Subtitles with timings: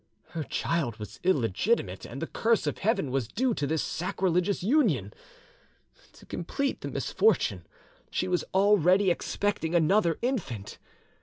[0.29, 5.13] Her child was illegitimate, and the curse of Heaven was due to this sacrilegious union.
[6.13, 7.67] To complete the misfortune,
[8.09, 10.79] she was already expecting another infant.